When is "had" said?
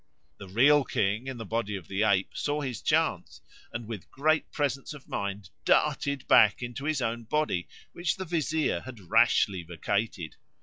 8.79-9.11